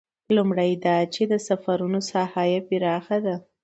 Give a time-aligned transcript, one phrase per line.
[0.35, 3.35] لومړی دا چې د سفرونو ساحه یې پراخه ده.